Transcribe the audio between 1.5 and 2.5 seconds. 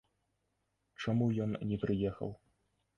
не прыехаў?